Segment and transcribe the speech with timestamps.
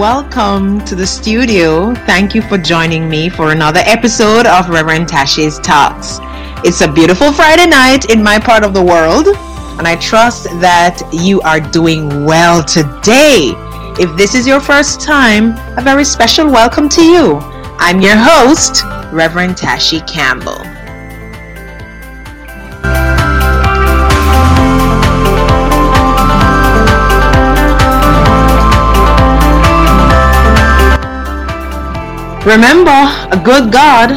[0.00, 1.94] Welcome to the studio.
[2.06, 6.20] Thank you for joining me for another episode of Reverend Tashi's Talks.
[6.66, 9.26] It's a beautiful Friday night in my part of the world,
[9.78, 13.52] and I trust that you are doing well today.
[14.00, 17.36] If this is your first time, a very special welcome to you.
[17.78, 20.79] I'm your host, Reverend Tashi Campbell.
[32.46, 32.90] Remember,
[33.30, 34.08] a good God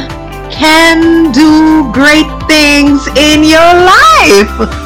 [0.50, 4.50] can do great things in your life.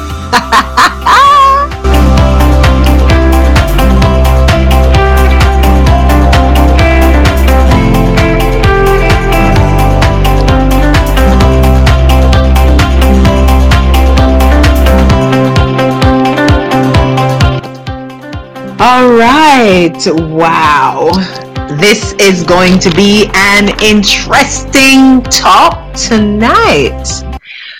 [18.81, 20.03] All right.
[20.07, 21.48] Wow.
[21.77, 27.05] This is going to be an interesting talk tonight.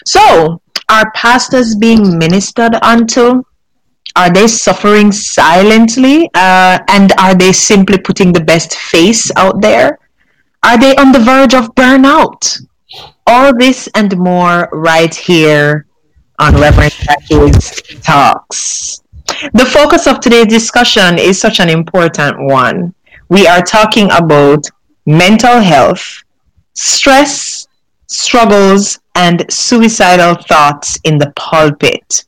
[0.06, 3.42] So, are pastors being ministered unto?
[4.16, 6.30] Are they suffering silently?
[6.36, 9.98] Uh, and are they simply putting the best face out there?
[10.62, 12.62] Are they on the verge of burnout?
[13.26, 15.88] All this and more right here
[16.38, 19.02] on Reverend Tashi's Talks.
[19.54, 22.94] The focus of today's discussion is such an important one
[23.30, 24.66] we are talking about
[25.05, 26.23] mental health,
[26.73, 27.67] stress,
[28.08, 32.25] struggles, and suicidal thoughts in the pulpit.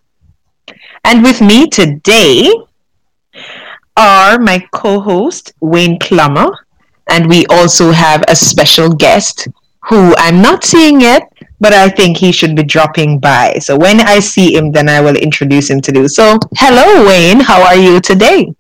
[1.04, 2.52] And with me today
[3.98, 6.66] are my co host, Wayne Plummer,
[7.10, 9.48] and we also have a special guest
[9.90, 11.24] who I'm not seeing yet,
[11.60, 13.58] but I think he should be dropping by.
[13.60, 16.08] So when I see him, then I will introduce him to you.
[16.08, 17.40] So, hello, Wayne.
[17.40, 18.54] How are you today?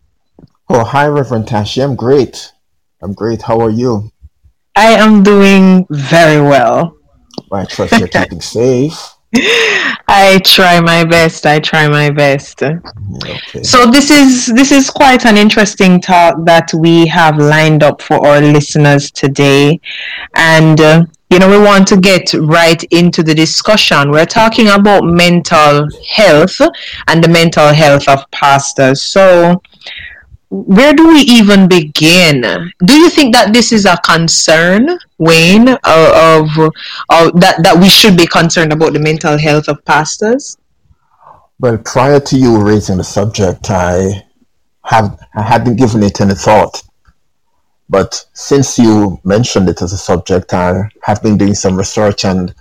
[0.73, 1.81] Oh, hi, Reverend Tashi.
[1.81, 2.53] I'm great.
[3.01, 3.41] I'm great.
[3.41, 4.09] How are you?
[4.73, 6.95] I am doing very well.
[7.51, 8.97] I trust you're keeping safe.
[10.07, 11.45] I try my best.
[11.45, 12.63] I try my best.
[12.63, 13.63] Okay.
[13.63, 18.25] So this is this is quite an interesting talk that we have lined up for
[18.25, 19.77] our listeners today,
[20.35, 24.09] and uh, you know we want to get right into the discussion.
[24.09, 26.61] We're talking about mental health
[27.09, 29.01] and the mental health of pastors.
[29.01, 29.61] So
[30.51, 32.41] where do we even begin?
[32.83, 36.49] Do you think that this is a concern, Wayne, of, of,
[37.09, 40.57] of, that that we should be concerned about the mental health of pastors?
[41.57, 44.25] Well, prior to you raising the subject, I
[44.83, 46.83] have I hadn't given it any thought.
[47.89, 52.53] But since you mentioned it as a subject, I have been doing some research, and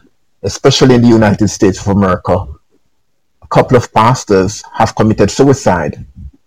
[0.45, 2.47] especially in the United States of America,
[3.43, 6.07] a couple of pastors have committed suicide.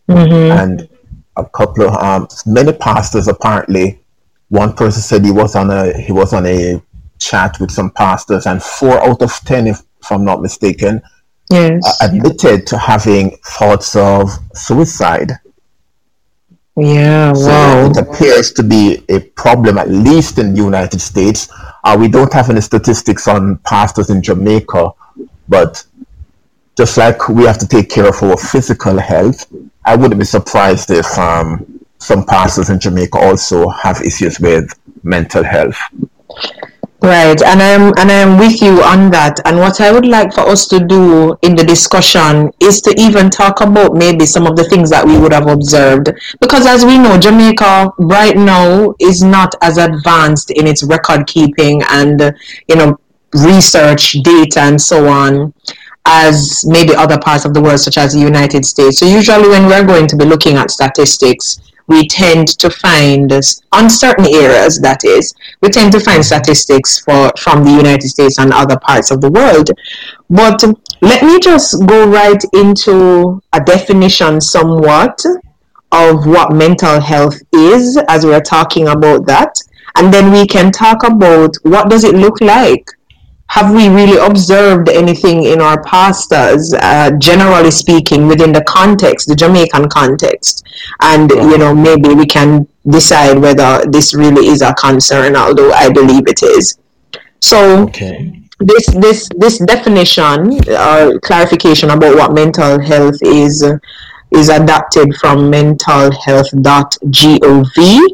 [0.09, 0.57] Mm-hmm.
[0.57, 0.89] And
[1.35, 3.99] a couple of um, many pastors apparently.
[4.49, 6.81] One person said he was on a he was on a
[7.19, 11.01] chat with some pastors, and four out of ten, if, if I'm not mistaken,
[11.49, 11.81] yes.
[11.85, 15.31] uh, admitted to having thoughts of suicide.
[16.75, 17.89] Yeah, so wow.
[17.89, 21.47] It appears to be a problem, at least in the United States.
[21.83, 24.91] Uh, we don't have any statistics on pastors in Jamaica,
[25.47, 25.85] but
[26.75, 29.45] just like we have to take care of our physical health,
[29.85, 34.69] I wouldn't be surprised if um, some pastors in Jamaica also have issues with
[35.03, 35.77] mental health.
[37.01, 39.41] Right, and I'm and I'm with you on that.
[39.43, 43.29] And what I would like for us to do in the discussion is to even
[43.29, 46.97] talk about maybe some of the things that we would have observed, because as we
[46.97, 52.33] know, Jamaica right now is not as advanced in its record keeping and
[52.69, 52.97] you know
[53.33, 55.53] research data and so on
[56.05, 58.99] as maybe other parts of the world, such as the United States.
[58.99, 63.31] So usually when we're going to be looking at statistics, we tend to find
[63.71, 68.39] on certain areas that is we tend to find statistics for from the united states
[68.39, 69.69] and other parts of the world
[70.29, 70.63] but
[71.01, 75.21] let me just go right into a definition somewhat
[75.91, 79.53] of what mental health is as we're talking about that
[79.95, 82.89] and then we can talk about what does it look like
[83.47, 89.35] have we really observed anything in our pastors, uh, generally speaking, within the context, the
[89.35, 90.65] Jamaican context?
[91.01, 95.89] And, you know, maybe we can decide whether this really is a concern, although I
[95.89, 96.79] believe it is.
[97.41, 98.41] So, okay.
[98.59, 103.63] this, this, this definition or uh, clarification about what mental health is
[104.35, 108.07] is adapted from mentalhealth.gov.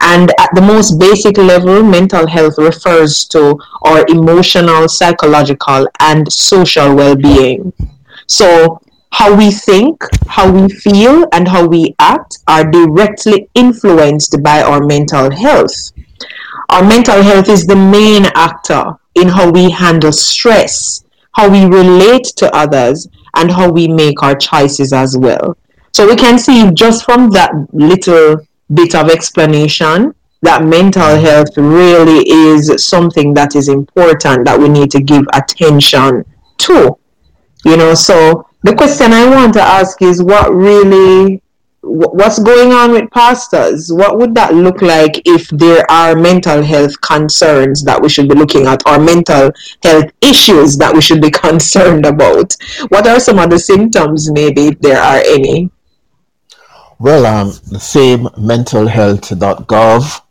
[0.00, 6.94] And at the most basic level, mental health refers to our emotional, psychological, and social
[6.94, 7.72] well being.
[8.26, 8.80] So,
[9.10, 14.84] how we think, how we feel, and how we act are directly influenced by our
[14.84, 15.92] mental health.
[16.70, 22.24] Our mental health is the main actor in how we handle stress, how we relate
[22.36, 23.06] to others,
[23.36, 25.56] and how we make our choices as well.
[25.94, 30.12] So we can see just from that little bit of explanation
[30.42, 36.24] that mental health really is something that is important that we need to give attention
[36.58, 36.98] to.
[37.64, 41.40] You know, so the question I want to ask is what really
[41.82, 43.92] what's going on with pastors?
[43.92, 48.34] What would that look like if there are mental health concerns that we should be
[48.34, 49.52] looking at or mental
[49.84, 52.56] health issues that we should be concerned about?
[52.88, 55.70] What are some of the symptoms, maybe, if there are any?
[57.04, 60.22] Well, um, the same mentalhealth.gov,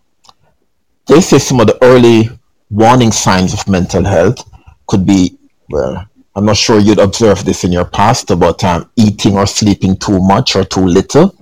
[1.05, 2.31] they say some of the early
[2.71, 4.43] warning signs of mental health
[4.87, 5.37] could be,
[5.69, 6.03] well,
[6.35, 10.19] I'm not sure you'd observe this in your past, but um, eating or sleeping too
[10.19, 11.35] much or too little,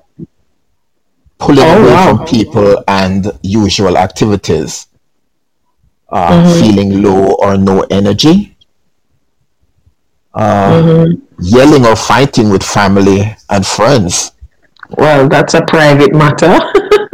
[1.40, 2.18] pulling oh, away wow.
[2.18, 4.88] from people and usual activities,
[6.10, 6.60] uh, mm-hmm.
[6.60, 8.58] feeling low or no energy,
[10.34, 11.22] uh, mm-hmm.
[11.40, 14.34] yelling or fighting with family and friends.
[14.98, 16.60] Well, that's a private matter.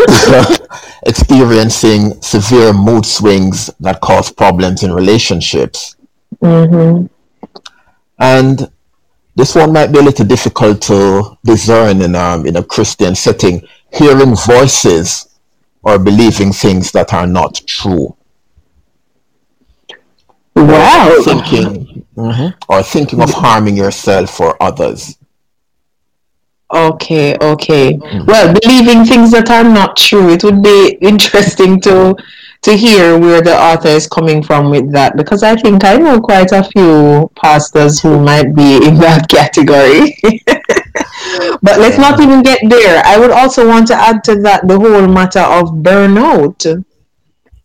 [1.05, 5.95] Experiencing severe mood swings that cause problems in relationships.
[6.41, 7.05] Mm-hmm.
[8.19, 8.71] And
[9.35, 13.61] this one might be a little difficult to discern in, um, in a Christian setting
[13.93, 15.39] hearing voices
[15.83, 18.15] or believing things that are not true.
[20.55, 21.09] Wow.
[21.09, 25.17] Or thinking, mm-hmm, or thinking of harming yourself or others.
[26.73, 27.93] Okay, okay.
[27.93, 28.25] Mm-hmm.
[28.25, 30.29] Well, believing things that are not true.
[30.29, 32.15] It would be interesting to
[32.63, 36.19] to hear where the author is coming from with that because I think I know
[36.19, 40.17] quite a few pastors who might be in that category.
[41.61, 43.01] but let's not even get there.
[43.05, 46.83] I would also want to add to that the whole matter of burnout.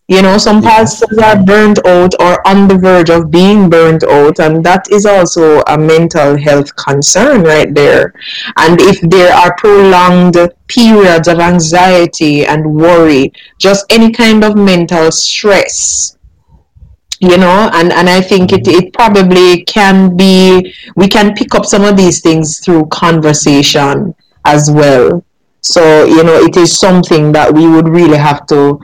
[0.09, 4.41] You know, some pastors are burned out or on the verge of being burned out,
[4.41, 8.13] and that is also a mental health concern right there.
[8.59, 15.11] And if there are prolonged periods of anxiety and worry, just any kind of mental
[15.13, 16.19] stress,
[17.21, 18.85] you know and and i think it mm-hmm.
[18.85, 24.13] it probably can be we can pick up some of these things through conversation
[24.45, 25.25] as well.
[25.61, 28.81] So you know it is something that we would really have to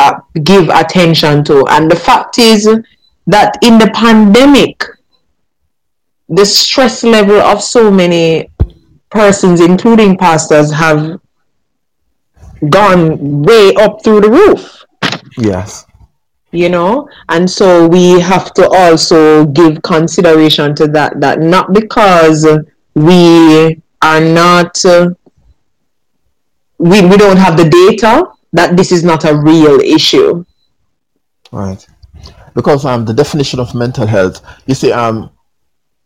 [0.00, 1.66] uh, give attention to.
[1.70, 2.68] And the fact is
[3.26, 4.82] that in the pandemic
[6.28, 8.48] the stress level of so many
[9.10, 11.20] persons including pastors have
[12.68, 14.84] gone way up through the roof.
[15.36, 15.86] Yes.
[16.52, 17.08] You know?
[17.28, 22.46] And so we have to also give consideration to that that not because
[22.94, 25.10] we are not uh,
[26.78, 30.44] we, we don't have the data that this is not a real issue.
[31.52, 31.84] Right.
[32.54, 35.30] Because um the definition of mental health you see um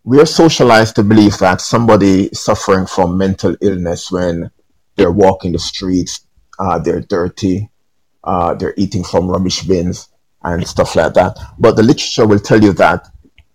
[0.05, 4.51] we are socialized to believe that somebody is suffering from mental illness when
[4.97, 6.27] they're walking the streets
[6.59, 7.71] uh, they're dirty
[8.25, 10.09] uh, they're eating from rubbish bins
[10.43, 11.37] and stuff like that.
[11.59, 13.07] But the literature will tell you that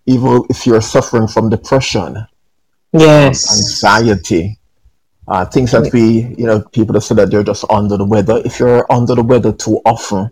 [0.06, 2.26] even if you're suffering from depression,
[2.92, 4.58] yes, anxiety,
[5.30, 8.42] uh, things that we, you know, people that say that they're just under the weather.
[8.44, 10.30] If you're under the weather too often,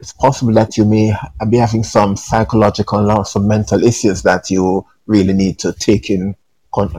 [0.00, 1.14] it's possible that you may
[1.48, 6.34] be having some psychological or some mental issues that you really need to take in,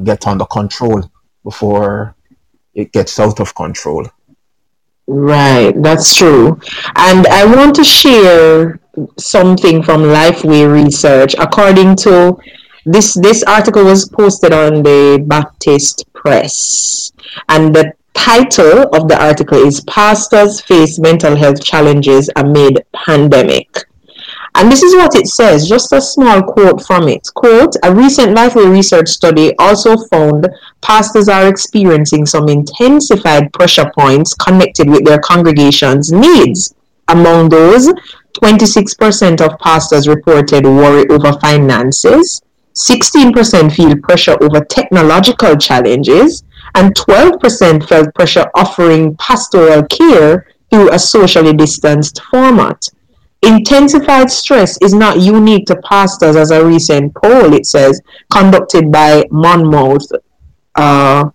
[0.04, 1.04] get under control
[1.44, 2.16] before
[2.74, 4.08] it gets out of control.
[5.06, 6.60] Right, that's true.
[6.96, 8.80] And I want to share
[9.18, 11.36] something from Lifeway Research.
[11.40, 12.38] According to
[12.86, 17.12] this, this article was posted on the Baptist Press,
[17.50, 23.86] and the title of the article is "Pastors Face Mental Health Challenges Amid Pandemic."
[24.56, 27.30] And this is what it says, just a small quote from it.
[27.36, 30.50] Quote, a recent Lifeway research study also found
[30.82, 36.74] pastors are experiencing some intensified pressure points connected with their congregation's needs.
[37.08, 37.88] Among those,
[38.42, 42.42] 26% of pastors reported worry over finances,
[42.74, 46.44] 16% feel pressure over technological challenges,
[46.78, 52.88] and 12% felt pressure offering pastoral care through a socially distanced format.
[53.42, 58.00] Intensified stress is not unique to pastors, as a recent poll, it says,
[58.32, 60.08] conducted by Monmouth
[60.76, 61.30] uh,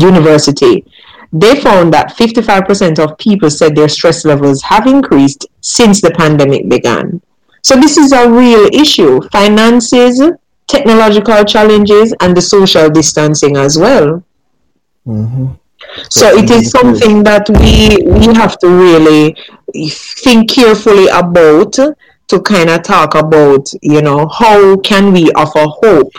[0.00, 0.84] University.
[1.32, 6.68] They found that 55% of people said their stress levels have increased since the pandemic
[6.68, 7.20] began.
[7.64, 9.20] So this is a real issue.
[9.32, 10.22] Finances,
[10.68, 14.22] technological challenges and the social distancing as well.
[15.08, 15.46] Mm-hmm.
[16.10, 19.36] So it is something that we we have to really
[19.90, 26.12] think carefully about to kind of talk about, you know, how can we offer hope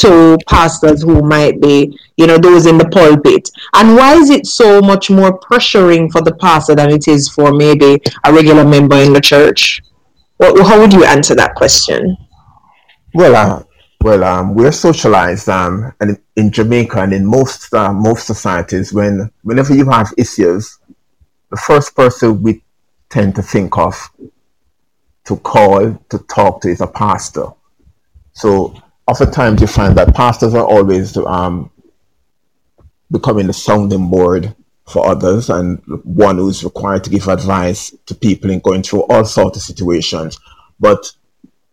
[0.00, 3.48] to pastors who might be, you know, those in the pulpit?
[3.74, 7.52] And why is it so much more pressuring for the pastor than it is for
[7.52, 9.80] maybe a regular member in the church?
[10.38, 12.16] What, how would you answer that question?
[13.14, 13.62] Well, uh,
[14.02, 19.30] well, um, we're socialized, um, and in Jamaica and in most uh, most societies, when
[19.42, 20.78] whenever you have issues,
[21.50, 22.62] the first person we
[23.10, 24.10] tend to think of
[25.24, 27.46] to call to talk to is a pastor.
[28.32, 28.74] So
[29.06, 31.70] oftentimes you find that pastors are always um,
[33.10, 34.54] becoming the sounding board
[34.88, 39.24] for others and one who's required to give advice to people in going through all
[39.24, 40.38] sorts of situations.
[40.80, 41.12] But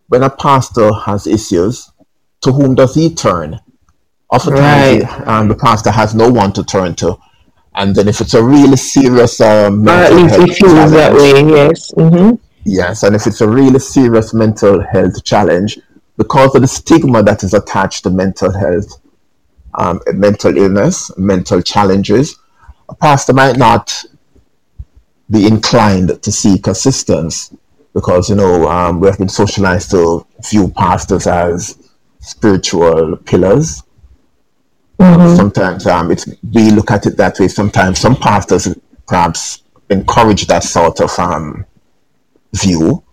[0.10, 1.92] when a pastor has issues,
[2.42, 3.60] to whom does he turn?
[4.32, 5.28] Oftentimes, right.
[5.28, 7.18] um, the pastor has no one to turn to.
[7.76, 11.92] And then if it's a really serious um, mental uh, health challenge, that way, yes.
[11.94, 12.36] Mm-hmm.
[12.66, 15.80] Yes, and if it's a really serious mental health challenge,
[16.18, 19.02] because of the stigma that is attached to mental health,
[19.76, 22.38] um, mental illness, mental challenges,
[22.90, 24.04] a pastor might not
[25.32, 27.56] be inclined to seek assistance
[27.94, 31.79] because, you know, um, we have been socialized to view pastors as
[32.30, 33.84] spiritual pillars.
[35.00, 35.36] Mm-hmm.
[35.36, 37.48] Sometimes um, it's, we look at it that way.
[37.48, 38.68] Sometimes some pastors
[39.08, 41.66] perhaps encourage that sort of um,
[42.54, 43.04] view.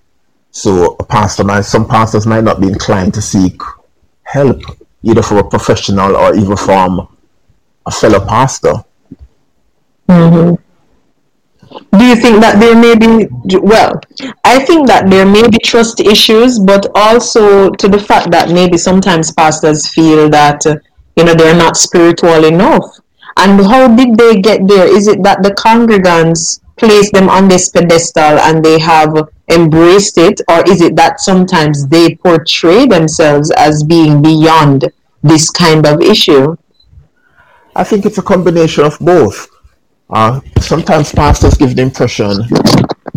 [0.51, 3.61] So a pastor might, some pastors might not be inclined to seek
[4.23, 4.61] help
[5.03, 7.09] either from a professional or even from
[7.87, 8.75] a fellow pastor.
[10.09, 10.63] Mm-hmm.
[11.71, 13.27] Do you think that there may be,
[13.59, 14.01] well,
[14.45, 18.79] I think that there may be trust issues, but also to the fact that maybe
[18.79, 20.77] sometimes pastors feel that, uh,
[21.17, 22.85] you know, they're not spiritual enough.
[23.37, 24.87] And how did they get there?
[24.87, 30.41] Is it that the congregants place them on this pedestal and they have embraced it,
[30.49, 34.91] or is it that sometimes they portray themselves as being beyond
[35.23, 36.57] this kind of issue?
[37.75, 39.49] I think it's a combination of both.
[40.09, 42.45] Uh, sometimes pastors give the impression,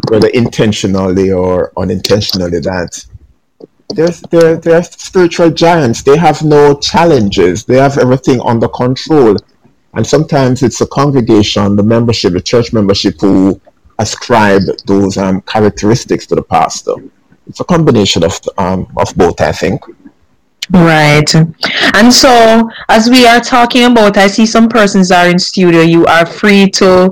[0.09, 3.05] whether intentionally or unintentionally, that
[3.89, 6.03] they're, they're, they're spiritual giants.
[6.03, 7.63] They have no challenges.
[7.63, 9.37] They have everything under control.
[9.93, 13.59] And sometimes it's the congregation, the membership, the church membership who
[13.97, 16.93] ascribe those um, characteristics to the pastor.
[17.47, 19.81] It's a combination of um, of both, I think.
[20.71, 21.33] Right.
[21.95, 25.81] And so, as we are talking about, I see some persons are in studio.
[25.81, 27.11] You are free to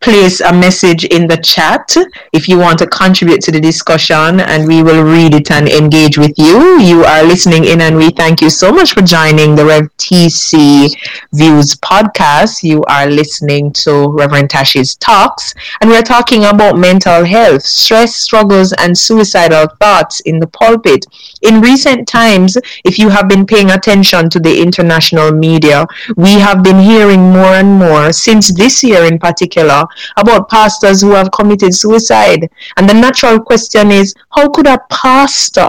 [0.00, 1.94] place a message in the chat
[2.32, 6.16] if you want to contribute to the discussion and we will read it and engage
[6.16, 6.80] with you.
[6.80, 10.88] You are listening in and we thank you so much for joining the Rev TC
[11.32, 12.62] Views podcast.
[12.62, 18.72] You are listening to Reverend Tashi's talks and we're talking about mental health, stress, struggles
[18.78, 21.04] and suicidal thoughts in the pulpit.
[21.42, 26.62] In recent times, if you have been paying attention to the international media, we have
[26.62, 29.84] been hearing more and more since this year in particular
[30.16, 32.50] about pastors who have committed suicide.
[32.76, 35.68] And the natural question is how could a pastor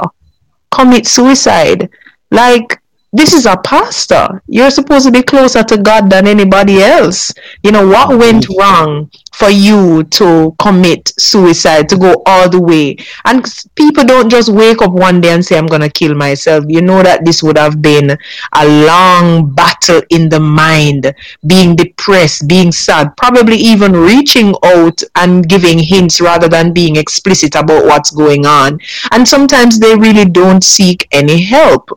[0.72, 1.90] commit suicide?
[2.32, 4.42] Like, this is a pastor.
[4.48, 7.34] You're supposed to be closer to God than anybody else.
[7.64, 8.20] You know, what mm-hmm.
[8.20, 12.98] went wrong for you to commit suicide, to go all the way.
[13.26, 16.66] And people don't just wake up one day and say, I'm going to kill myself.
[16.68, 18.18] You know that this would have been
[18.56, 21.14] a long battle in the mind,
[21.48, 27.56] being depressed, being sad, probably even reaching out and giving hints rather than being explicit
[27.56, 28.80] about what's going on.
[29.12, 31.90] And sometimes they really don't seek any help.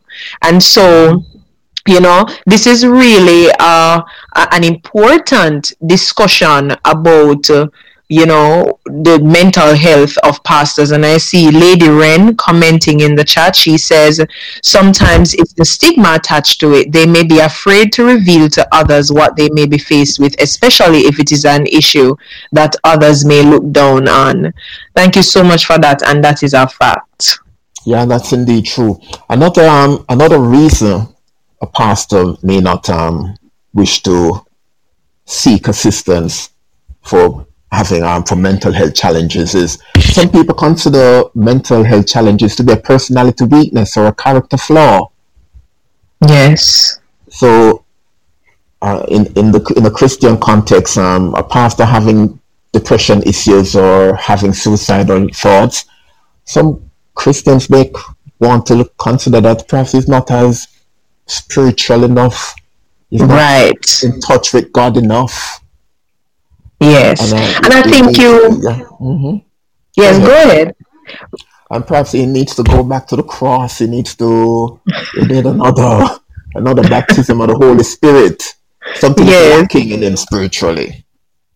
[0.42, 1.24] And so,
[1.88, 4.00] you know this is really uh,
[4.52, 7.66] an important discussion about uh,
[8.08, 10.90] you know the mental health of pastors.
[10.90, 13.56] And i see lady wren commenting in the chat.
[13.56, 14.20] She says
[14.62, 19.10] sometimes it's the stigma attached to it they may be afraid to reveal to others
[19.10, 22.14] what they may be faced with especially if it is an issue
[22.52, 24.52] that others may look down on.
[24.94, 27.38] Thank you so much for that and that is a fact
[27.86, 28.98] yeah that's indeed true
[29.30, 31.06] another um another reason
[31.62, 33.36] a pastor may not um,
[33.72, 34.44] wish to
[35.24, 36.50] seek assistance
[37.02, 42.64] for having um, for mental health challenges is some people consider mental health challenges to
[42.64, 45.08] be a personality weakness or a character flaw.
[46.28, 46.98] Yes.
[47.30, 47.84] So,
[48.82, 52.38] uh, in in the in the Christian context, um, a pastor having
[52.72, 55.86] depression issues or having suicidal thoughts,
[56.44, 57.90] some Christians may
[58.38, 60.68] want to consider that perhaps he's not as
[61.26, 62.54] spiritual enough.
[63.10, 64.02] He's right.
[64.02, 65.60] in touch with God enough.
[66.80, 67.32] Yes.
[67.32, 68.60] And, uh, and I think you.
[68.62, 68.84] Yeah.
[69.00, 69.36] Mm-hmm.
[69.96, 70.74] Yes, go ahead.
[71.70, 73.78] And perhaps he needs to go back to the cross.
[73.78, 74.80] He needs to
[75.14, 76.18] he need another
[76.54, 78.42] another baptism of the Holy Spirit.
[78.94, 79.60] Something yes.
[79.60, 81.01] lacking in him spiritually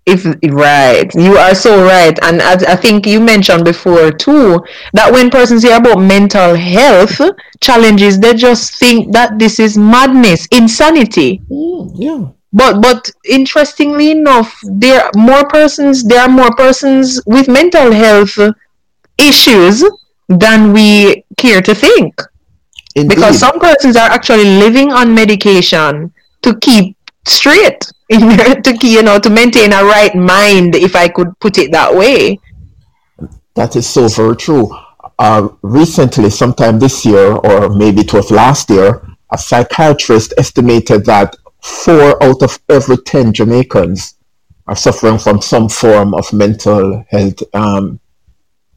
[0.07, 1.13] if right.
[1.15, 2.17] You are so right.
[2.23, 7.21] And I, I think you mentioned before too that when persons hear about mental health
[7.61, 11.43] challenges they just think that this is madness insanity.
[11.51, 12.29] Mm, yeah.
[12.53, 18.39] But but interestingly enough there are more persons there are more persons with mental health
[19.19, 19.85] issues
[20.29, 22.15] than we care to think.
[22.95, 23.17] Indeed.
[23.17, 26.96] because some persons are actually living on medication to keep
[27.27, 31.59] straight in order to you know to maintain a right mind if i could put
[31.59, 32.39] it that way.
[33.55, 34.71] That is so very true.
[35.19, 41.35] Uh, recently sometime this year or maybe it was last year a psychiatrist estimated that
[41.63, 44.15] four out of every 10 jamaicans
[44.67, 47.99] are suffering from some form of mental health um,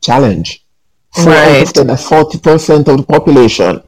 [0.01, 0.65] challenge.
[1.13, 1.61] Four right.
[1.61, 3.81] out of 10 40% of the population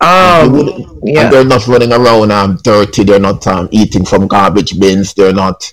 [0.00, 1.24] um, yeah.
[1.24, 3.04] And they're not running around um, dirty.
[3.04, 5.14] They're not um, eating from garbage bins.
[5.14, 5.70] They're not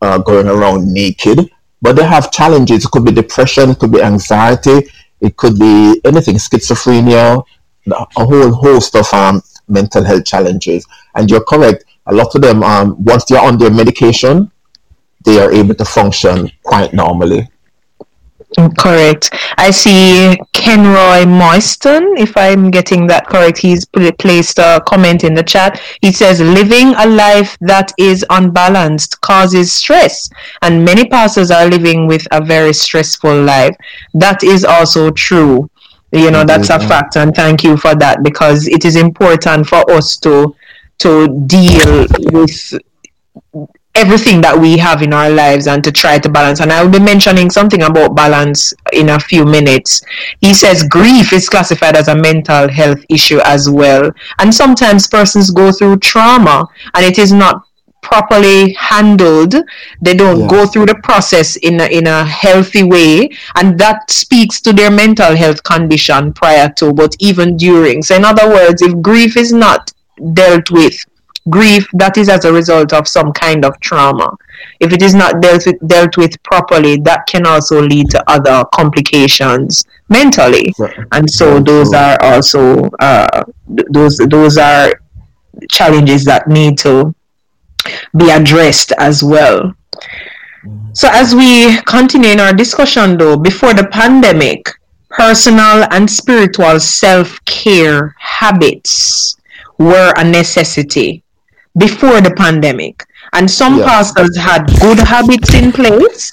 [0.00, 1.50] uh, going around naked.
[1.82, 2.84] But they have challenges.
[2.84, 3.70] It could be depression.
[3.70, 4.88] It could be anxiety.
[5.20, 6.36] It could be anything.
[6.36, 7.42] Schizophrenia.
[7.88, 10.86] A whole host of um, mental health challenges.
[11.14, 11.84] And you're correct.
[12.06, 14.50] A lot of them, um, once they're on their medication,
[15.24, 17.48] they are able to function quite normally.
[18.78, 19.34] Correct.
[19.58, 23.58] I see Kenroy Moyston, if I'm getting that correct.
[23.58, 23.84] He's
[24.18, 25.80] placed a comment in the chat.
[26.00, 30.30] He says, living a life that is unbalanced causes stress,
[30.62, 33.76] and many pastors are living with a very stressful life.
[34.14, 35.68] That is also true.
[36.12, 36.88] You know, that's a mm-hmm.
[36.88, 40.54] fact, and thank you for that because it is important for us to
[40.98, 42.72] to deal with
[43.96, 46.60] everything that we have in our lives and to try to balance.
[46.60, 50.02] And I will be mentioning something about balance in a few minutes.
[50.40, 54.12] He says grief is classified as a mental health issue as well.
[54.38, 57.66] And sometimes persons go through trauma and it is not
[58.02, 59.52] properly handled
[60.00, 60.46] they don't yeah.
[60.46, 64.92] go through the process in a, in a healthy way and that speaks to their
[64.92, 69.52] mental health condition prior to but even during so in other words if grief is
[69.52, 69.92] not
[70.34, 70.94] dealt with
[71.48, 74.36] grief that is as a result of some kind of trauma.
[74.80, 78.64] If it is not dealt with, dealt with properly, that can also lead to other
[78.74, 80.74] complications mentally.
[81.12, 84.92] And so those are also uh, those those are
[85.70, 87.14] challenges that need to
[88.16, 89.74] be addressed as well.
[90.92, 94.68] So as we continue in our discussion though, before the pandemic,
[95.10, 99.36] personal and spiritual self-care habits
[99.78, 101.22] were a necessity
[101.76, 103.04] before the pandemic.
[103.32, 103.86] And some yeah.
[103.86, 106.32] pastors had good habits in place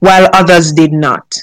[0.00, 1.36] while others did not.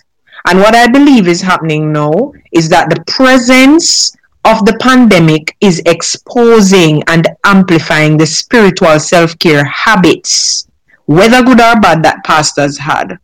[0.47, 5.81] And what I believe is happening now is that the presence of the pandemic is
[5.85, 10.67] exposing and amplifying the spiritual self care habits,
[11.05, 13.19] whether good or bad, that pastors had.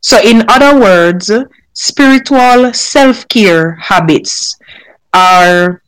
[0.00, 1.30] So, in other words,
[1.74, 4.56] spiritual self care habits
[5.12, 5.82] are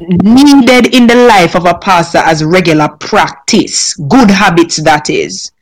[0.00, 5.52] needed in the life of a pastor as regular practice, good habits that is.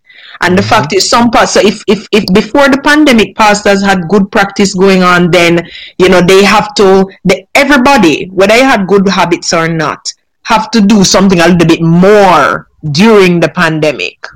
[0.42, 0.68] And the mm-hmm.
[0.68, 5.02] fact is, some pastors, if, if, if before the pandemic, pastors had good practice going
[5.02, 5.66] on, then,
[5.98, 10.70] you know, they have to, the, everybody, whether they had good habits or not, have
[10.70, 14.26] to do something a little bit more during the pandemic.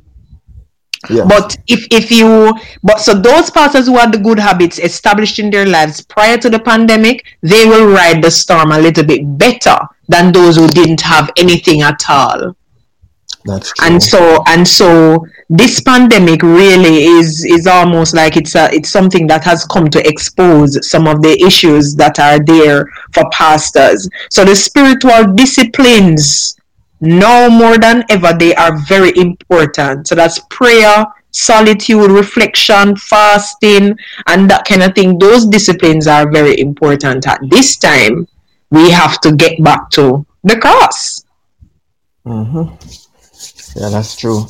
[1.08, 1.26] Yes.
[1.28, 5.50] But if if you but so those pastors who had the good habits established in
[5.50, 9.78] their lives prior to the pandemic, they will ride the storm a little bit better
[10.08, 12.54] than those who didn't have anything at all.
[13.44, 13.86] That's true.
[13.86, 19.26] And so and so this pandemic really is is almost like it's a it's something
[19.28, 24.06] that has come to expose some of the issues that are there for pastors.
[24.30, 26.59] So the spiritual disciplines
[27.00, 30.08] now more than ever they are very important.
[30.08, 35.18] So that's prayer solitude reflection fasting and that kind of thing.
[35.18, 37.26] Those disciplines are very important.
[37.26, 38.26] At this time
[38.70, 41.24] we have to get back to the cross.
[42.26, 43.80] Mm-hmm.
[43.80, 44.46] yeah that's true.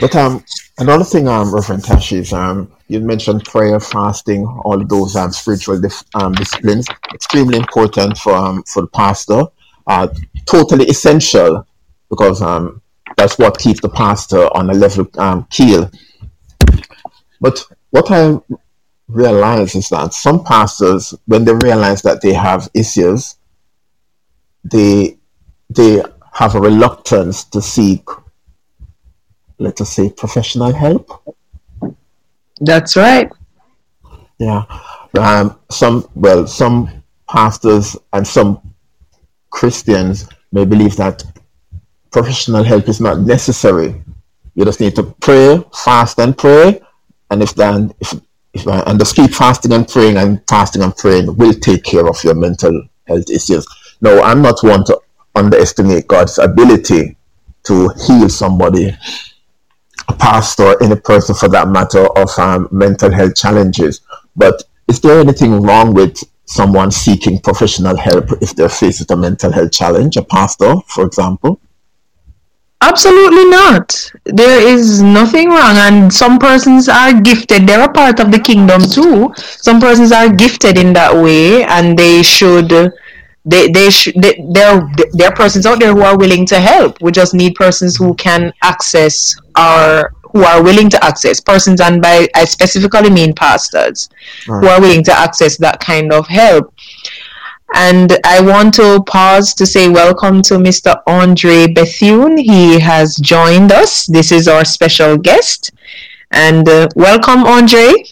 [0.00, 0.44] But um
[0.78, 5.80] another thing um reverend tashi is um you mentioned prayer fasting all those um spiritual
[6.14, 6.86] um, disciplines.
[7.14, 9.44] Extremely important for um, for the pastor
[9.86, 10.08] uh,
[10.46, 11.66] totally essential
[12.10, 12.82] because um,
[13.16, 15.90] that's what keeps the pastor on a level um, keel.
[17.40, 18.38] But what I
[19.08, 23.36] realize is that some pastors, when they realize that they have issues,
[24.64, 25.18] they
[25.70, 28.04] they have a reluctance to seek,
[29.58, 31.22] let us say, professional help.
[32.60, 33.30] That's right.
[34.38, 34.64] Yeah.
[35.18, 38.60] Um, some well, some pastors and some
[39.50, 41.22] Christians may believe that
[42.10, 44.02] professional help is not necessary.
[44.54, 46.80] You just need to pray, fast, and pray.
[47.30, 48.14] And if then, if,
[48.54, 52.22] if and just keep fasting and praying and fasting and praying will take care of
[52.24, 53.66] your mental health issues.
[54.00, 55.00] No, I'm not one to
[55.34, 57.16] underestimate God's ability
[57.64, 58.96] to heal somebody,
[60.08, 64.00] a pastor, any person for that matter, of um, mental health challenges.
[64.34, 69.16] But is there anything wrong with someone seeking professional help if they're faced with a
[69.16, 71.60] mental health challenge, a pastor, for example?
[72.80, 74.12] Absolutely not.
[74.24, 77.66] There is nothing wrong, and some persons are gifted.
[77.66, 79.32] They're a part of the kingdom too.
[79.36, 82.68] Some persons are gifted in that way, and they should.
[83.46, 84.14] They they should.
[84.20, 87.00] They, there there are persons out there who are willing to help.
[87.00, 92.02] We just need persons who can access our who are willing to access persons, and
[92.02, 94.10] by I specifically mean pastors
[94.46, 94.60] right.
[94.60, 96.74] who are willing to access that kind of help.
[97.74, 101.00] And I want to pause to say welcome to Mr.
[101.06, 102.36] Andre Bethune.
[102.36, 104.06] He has joined us.
[104.06, 105.72] This is our special guest.
[106.30, 108.04] And uh, welcome, Andre.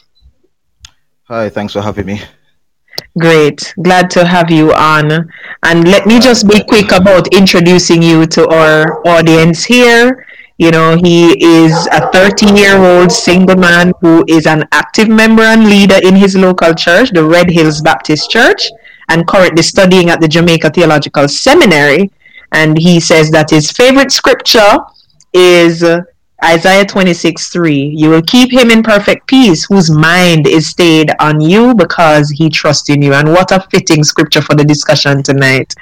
[1.25, 2.23] Hi, thanks for having me.
[3.19, 3.75] Great.
[3.83, 5.31] Glad to have you on.
[5.63, 10.27] And let me just be quick about introducing you to our audience here.
[10.57, 15.43] You know, he is a 13 year old single man who is an active member
[15.43, 18.71] and leader in his local church, the Red Hills Baptist Church
[19.09, 22.11] and currently studying at the Jamaica Theological Seminary.
[22.53, 24.77] And he says that his favorite scripture
[25.33, 26.03] is uh,
[26.45, 27.95] Isaiah 26 3.
[27.97, 32.49] You will keep him in perfect peace, whose mind is stayed on you because he
[32.49, 33.12] trusts in you.
[33.12, 35.75] And what a fitting scripture for the discussion tonight.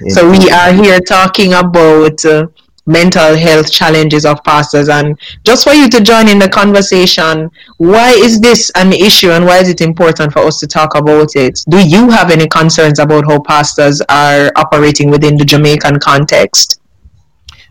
[0.00, 0.14] Yeah.
[0.14, 2.24] So, we are here talking about.
[2.24, 2.46] Uh,
[2.90, 4.88] mental health challenges of pastors.
[4.88, 9.44] And just for you to join in the conversation why is this an issue and
[9.44, 11.60] why is it important for us to talk about it?
[11.68, 16.80] Do you have any concerns about how pastors are operating within the jamaican context?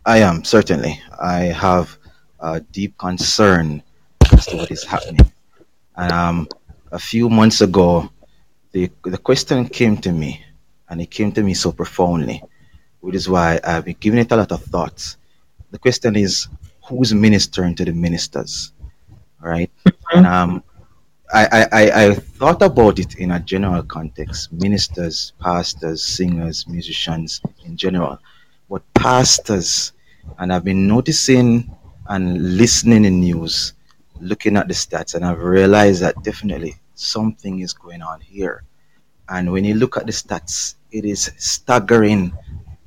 [0.06, 1.02] I am certainly.
[1.22, 1.98] I have
[2.40, 3.84] a deep concern
[4.32, 5.32] as to what is happening.
[5.96, 6.48] Um,
[6.92, 8.10] a few months ago
[8.72, 10.44] the, the question came to me
[10.90, 12.42] and it came to me so profoundly
[13.02, 15.16] which is why I've been giving it a lot of thought.
[15.72, 16.48] The question is,
[16.84, 18.74] who's ministering to the ministers,
[19.42, 19.72] right?
[19.86, 20.18] Mm-hmm.
[20.18, 20.64] And um,
[21.32, 27.78] I, I, I thought about it in a general context: ministers, pastors, singers, musicians in
[27.78, 28.18] general.
[28.70, 29.94] But pastors,
[30.40, 31.76] and I've been noticing
[32.08, 33.74] and listening in news,
[34.20, 38.64] looking at the stats, and I've realized that definitely something is going on here.
[39.30, 42.34] And when you look at the stats, it is staggering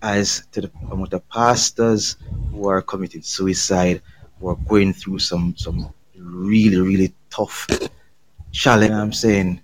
[0.03, 2.17] as to the amount of pastors
[2.51, 4.03] who are committing suicide,
[4.39, 7.67] who are going through some some really really tough
[8.51, 8.93] challenge.
[8.93, 9.61] I'm saying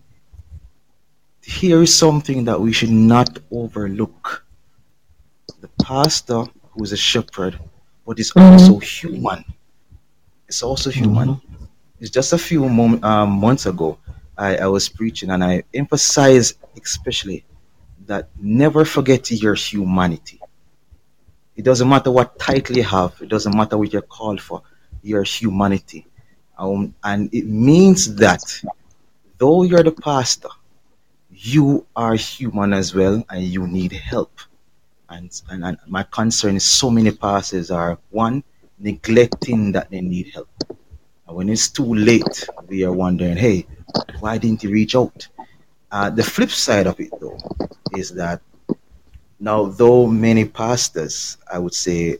[1.42, 4.44] here is something that we should not overlook.
[5.60, 7.58] The pastor who is a shepherd,
[8.06, 8.52] but is mm-hmm.
[8.52, 9.44] also human.
[10.46, 11.28] It's also human.
[11.28, 11.64] Mm-hmm.
[12.00, 13.98] It's just a few mom- um, months ago,
[14.36, 17.44] I, I was preaching and I emphasized especially
[18.08, 20.40] that never forget your humanity.
[21.56, 24.62] It doesn't matter what title you have, it doesn't matter what you're called for,
[25.02, 26.06] your humanity.
[26.58, 28.42] Um, and it means that
[29.38, 30.48] though you're the pastor,
[31.30, 34.32] you are human as well and you need help.
[35.08, 38.42] And, and, and my concern is so many pastors are one,
[38.78, 40.48] neglecting that they need help.
[41.26, 43.66] And when it's too late, we are wondering, hey,
[44.20, 45.28] why didn't you reach out?
[45.90, 47.38] Uh, the flip side of it, though,
[47.96, 48.42] is that
[49.40, 52.18] now, though many pastors, I would say,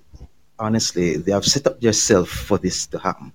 [0.58, 3.32] honestly, they have set up themselves for this to happen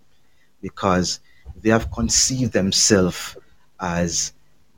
[0.61, 1.19] because
[1.61, 3.37] they have conceived themselves
[3.79, 4.33] as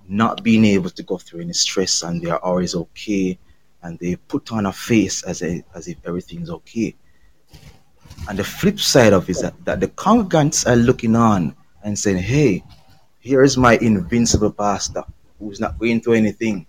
[0.08, 3.38] not being able to go through any stress and they are always okay
[3.84, 6.96] and they put on a face as, a, as if everything's okay.
[8.28, 11.98] And the flip side of it is that, that the congregants are looking on and
[11.98, 12.64] saying, hey,
[13.20, 15.04] here is my invincible pastor
[15.40, 16.66] who's not going through anything,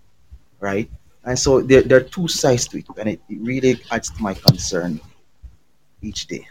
[0.61, 0.90] right?
[1.24, 4.22] And so there, there are two sides to it, and it, it really adds to
[4.22, 5.00] my concern
[6.02, 6.46] each day.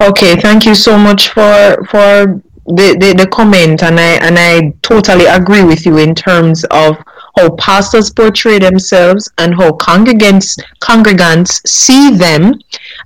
[0.00, 4.72] Okay, thank you so much for for the, the, the comment and I and I
[4.82, 6.96] totally agree with you in terms of
[7.36, 12.54] how pastors portray themselves and how congregants congregants see them.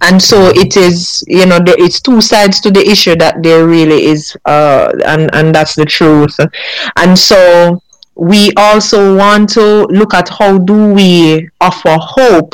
[0.03, 4.05] And so it is you know it's two sides to the issue that there really
[4.07, 6.37] is uh, and and that's the truth.
[6.97, 7.81] And so
[8.17, 12.53] we also want to look at how do we offer hope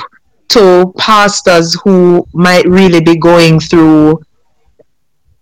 [0.49, 4.21] to pastors who might really be going through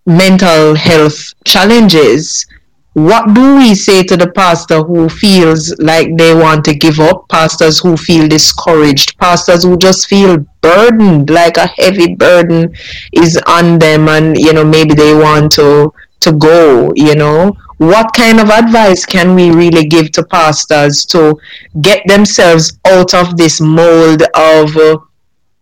[0.05, 2.45] mental health challenges
[2.93, 7.27] what do we say to the pastor who feels like they want to give up?
[7.27, 9.17] Pastors who feel discouraged.
[9.17, 12.73] Pastors who just feel burdened like a heavy burden
[13.11, 17.51] is on them and you know maybe they want to to go you know.
[17.77, 21.35] What kind of advice can we really give to pastors to
[21.81, 24.97] get themselves out of this mold of uh,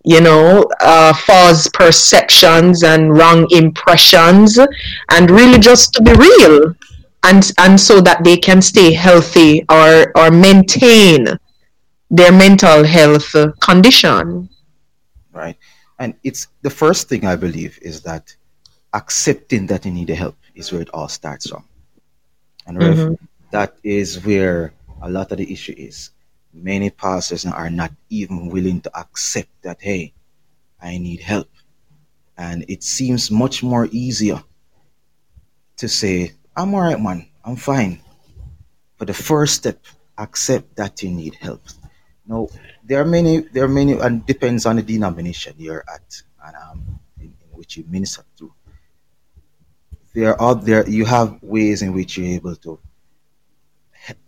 [0.04, 4.60] you know uh, false perceptions and wrong impressions
[5.10, 6.76] and really just to be real
[7.24, 11.28] and and so that they can stay healthy or or maintain
[12.10, 14.50] their mental health condition.
[15.32, 15.58] Right.
[16.00, 18.36] And it's the first thing i believe is that
[18.94, 21.64] accepting that you need help is where it all starts from.
[22.68, 23.26] And mm-hmm.
[23.52, 26.12] that is where a lot of the issue is.
[26.54, 30.14] Many pastors are not even willing to accept that hey
[30.82, 31.50] i need help.
[32.38, 34.44] And it seems much more easier
[35.78, 37.28] to say I'm all right, man.
[37.46, 38.02] I'm fine.
[38.98, 39.80] But the first step,
[40.18, 41.64] accept that you need help.
[42.28, 42.48] Now,
[42.84, 47.00] there are many, there are many, and depends on the denomination you're at and um,
[47.20, 48.54] in, in which you minister to.
[50.14, 52.80] There are there you have ways in which you're able to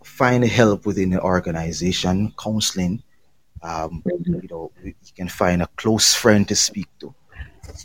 [0.02, 3.02] find help within the organization, counseling.
[3.62, 4.34] Um, mm-hmm.
[4.34, 7.14] You know, you can find a close friend to speak to.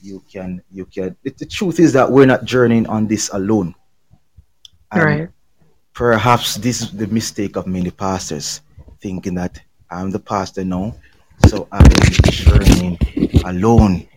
[0.01, 1.15] You can, you can.
[1.23, 3.75] The, the truth is that we're not journeying on this alone
[4.93, 5.29] right.
[5.93, 8.61] Perhaps this is the mistake of many pastors,
[9.01, 9.59] thinking that
[9.91, 10.95] I'm the pastor now,
[11.47, 11.89] so I'm
[12.31, 12.97] journeying
[13.45, 14.07] alone.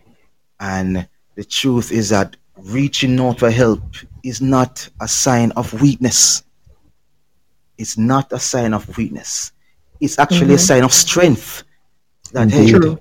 [0.59, 3.83] And the truth is that reaching out for help
[4.23, 6.43] is not a sign of weakness.
[7.77, 9.51] It's not a sign of weakness.
[9.99, 10.55] It's actually mm-hmm.
[10.55, 11.63] a sign of strength.
[12.31, 12.99] That hey, True.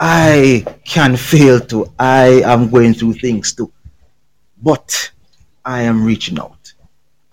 [0.00, 1.92] I can fail too.
[1.98, 3.72] I am going through things too.
[4.62, 5.10] But
[5.64, 6.53] I am reaching out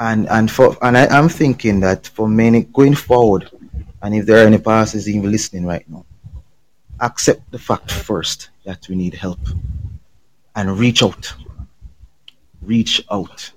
[0.01, 3.51] and and for and I, am thinking that for many going forward,
[4.01, 6.03] and if there are any pastors even listening right now,
[6.99, 9.39] accept the fact first that we need help,
[10.55, 11.31] and reach out.
[12.63, 13.51] Reach out.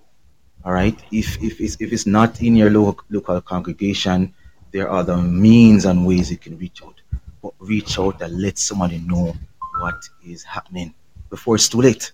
[0.66, 0.98] All right.
[1.10, 4.34] If if it's, if it's not in your local local congregation,
[4.70, 7.00] there are other means and ways you can reach out.
[7.42, 9.34] But reach out and let somebody know
[9.80, 10.92] what is happening
[11.30, 12.12] before it's too late,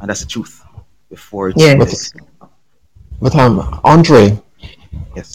[0.00, 0.62] and that's the truth.
[1.10, 2.12] Before it's yes.
[3.20, 4.40] But um, Andre.
[5.14, 5.34] Yes.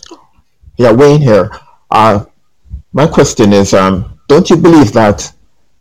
[0.77, 1.51] Yeah, Wayne here.
[1.89, 2.25] Uh,
[2.93, 5.31] my question is, um, don't you believe that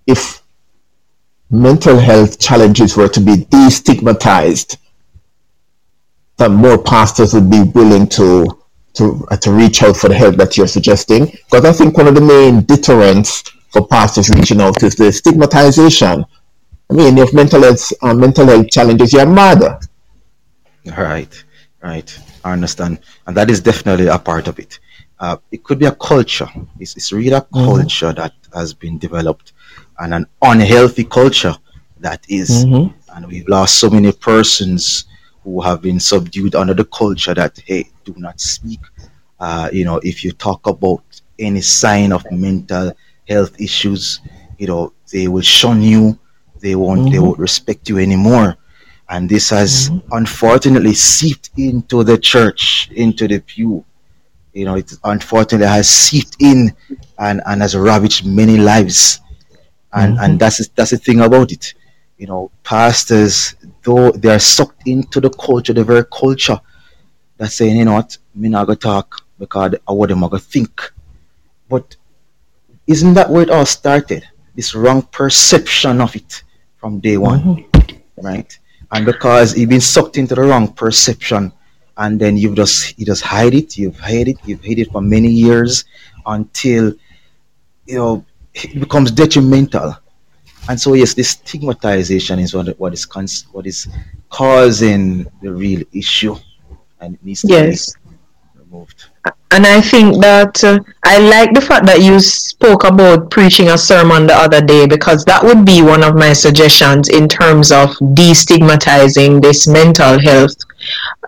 [0.07, 0.43] if
[1.51, 4.77] mental health challenges were to be destigmatized,
[6.37, 8.47] that more pastors would be willing to
[8.95, 11.27] to uh, to reach out for the help that you're suggesting?
[11.27, 16.25] Because I think one of the main deterrents for pastors reaching out is the stigmatization.
[16.91, 19.63] I mean, if mental health uh, mental health challenges, you're mad.
[19.63, 21.45] All right.
[21.83, 24.79] Right, I understand, and that is definitely a part of it.
[25.19, 26.49] Uh, it could be a culture.
[26.79, 27.65] It's, it's really a mm-hmm.
[27.65, 29.55] culture that has been developed,
[29.99, 31.55] and an unhealthy culture
[32.01, 32.67] that is.
[32.67, 33.17] Mm-hmm.
[33.17, 35.07] And we've lost so many persons
[35.43, 38.81] who have been subdued under the culture that hey, do not speak.
[39.39, 41.03] Uh, you know, if you talk about
[41.39, 42.93] any sign of mental
[43.27, 44.21] health issues,
[44.59, 46.19] you know, they will shun you.
[46.61, 47.01] They won't.
[47.01, 47.13] Mm-hmm.
[47.13, 48.59] They won't respect you anymore
[49.11, 50.13] and this has mm-hmm.
[50.13, 53.85] unfortunately seeped into the church, into the pew.
[54.53, 56.75] You know, it unfortunately has seeped in
[57.19, 59.21] and, and has ravaged many lives.
[59.93, 60.25] And mm-hmm.
[60.25, 61.75] and that's that's the thing about it.
[62.19, 66.61] You know, pastors, though they are sucked into the culture, the very culture
[67.37, 70.39] that's saying, you know what, me not gonna talk because I what am I gonna
[70.39, 70.93] think.
[71.69, 71.97] But
[72.87, 74.29] isn't that where it all started?
[74.55, 76.45] This wrong perception of it
[76.77, 77.41] from day one.
[77.41, 78.27] Mm-hmm.
[78.27, 78.59] Right?
[78.93, 81.53] And because you've been sucked into the wrong perception
[81.99, 85.01] and then you've just you just hide it you've hid it you've hid it for
[85.01, 85.85] many years
[86.27, 86.93] until
[87.87, 88.25] you know
[88.55, 89.97] it becomes detrimental
[90.69, 93.89] and so yes this stigmatization is what, what is cons- what is
[94.29, 96.35] causing the real issue
[97.01, 97.95] and it needs to yes.
[97.97, 98.17] be
[98.59, 99.10] removed
[99.53, 103.79] and I think that uh, I like the fact that you spoke about preaching a
[103.79, 107.91] sermon the other day because that would be one of my suggestions in terms of
[108.15, 110.55] destigmatizing this mental health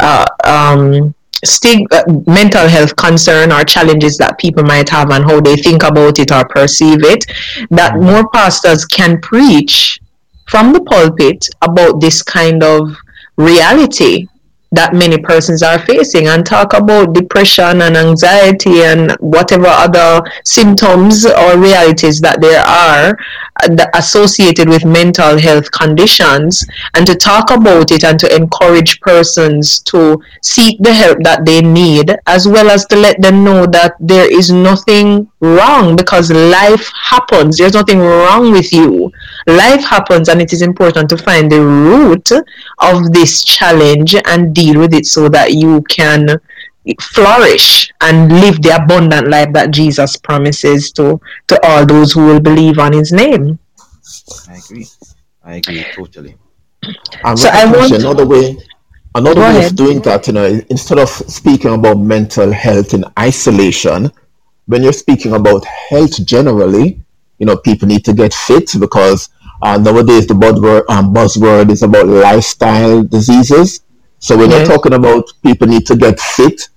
[0.00, 1.12] uh, um,
[1.44, 5.82] stig- uh, mental health concern or challenges that people might have and how they think
[5.82, 7.24] about it or perceive it,
[7.70, 8.04] that mm-hmm.
[8.04, 10.00] more pastors can preach
[10.48, 12.96] from the pulpit about this kind of
[13.36, 14.28] reality
[14.72, 21.26] that many persons are facing and talk about depression and anxiety and whatever other symptoms
[21.26, 23.16] or realities that there are
[23.94, 30.20] associated with mental health conditions and to talk about it and to encourage persons to
[30.42, 34.30] seek the help that they need as well as to let them know that there
[34.30, 37.58] is nothing wrong because life happens.
[37.58, 39.12] There's nothing wrong with you.
[39.46, 42.30] Life happens and it is important to find the root
[42.78, 46.28] of this challenge and deal with it so that you can
[47.00, 52.40] flourish and live the abundant life that Jesus promises to to all those who will
[52.40, 53.58] believe on his name.
[54.48, 54.86] I agree.
[55.44, 56.36] I agree totally.
[57.24, 58.58] And so I want another way
[59.14, 64.10] another way of doing that, you know, instead of speaking about mental health in isolation,
[64.66, 67.00] when you're speaking about health generally,
[67.38, 69.28] you know, people need to get fit because
[69.62, 73.80] uh, nowadays the buzzword, um, buzzword is about lifestyle diseases.
[74.22, 76.68] So when you're talking about people need to get fit,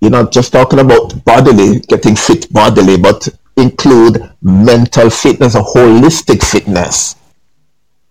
[0.00, 6.42] you're not just talking about bodily, getting fit bodily, but include mental fitness, a holistic
[6.42, 7.16] fitness.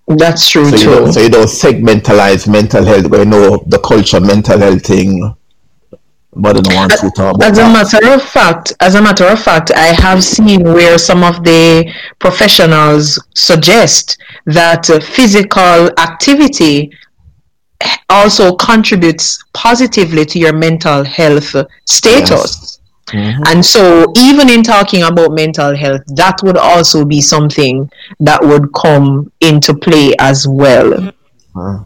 [0.08, 0.84] That's true so too.
[0.84, 5.34] You don't, so you don't segmentalize mental health We know the culture mental health thing.
[6.34, 9.26] But I don't want to talk about As a matter of fact, as a matter
[9.26, 16.92] of fact, I have seen where some of the professionals suggest that physical activity
[18.10, 22.30] also contributes positively to your mental health status.
[22.30, 22.78] Yes.
[23.08, 23.44] Mm-hmm.
[23.48, 27.90] And so, even in talking about mental health, that would also be something
[28.22, 31.12] that would come into play as well.
[31.54, 31.84] Mm-hmm.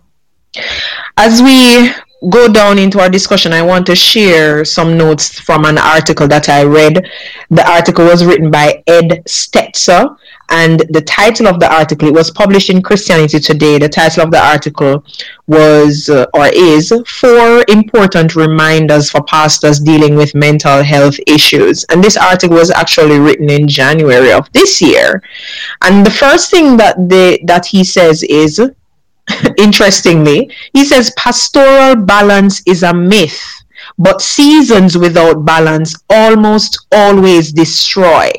[1.17, 1.91] As we
[2.29, 6.49] go down into our discussion, I want to share some notes from an article that
[6.49, 7.05] I read.
[7.49, 10.17] The article was written by Ed Stetzer,
[10.49, 13.79] and the title of the article it was published in christianity today.
[13.79, 15.03] The title of the article
[15.47, 21.83] was uh, or is four important reminders for pastors dealing with mental health issues.
[21.85, 25.21] And this article was actually written in january of this year.
[25.81, 28.59] And the first thing that they that he says is
[29.57, 33.63] interestingly he says pastoral balance is a myth
[33.97, 38.29] but seasons without balance almost always destroy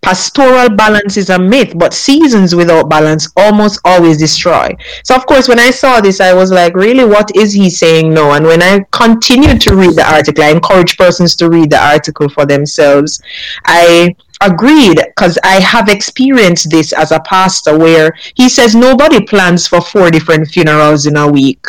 [0.00, 4.74] pastoral balance is a myth, but seasons without balance almost always destroy.
[5.04, 8.12] So, of course, when I saw this, I was like, really, what is he saying
[8.14, 8.32] No.
[8.32, 12.28] And when I continued to read the article, I encourage persons to read the article
[12.28, 13.20] for themselves.
[13.66, 19.66] I agreed because I have experienced this as a pastor where he says nobody plans
[19.66, 21.64] for four different funerals in a week.